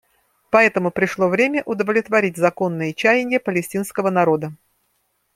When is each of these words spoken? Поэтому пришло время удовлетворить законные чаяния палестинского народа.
Поэтому 0.49 0.89
пришло 0.89 1.27
время 1.27 1.61
удовлетворить 1.67 2.35
законные 2.35 2.91
чаяния 2.95 3.39
палестинского 3.39 4.09
народа. 4.09 4.51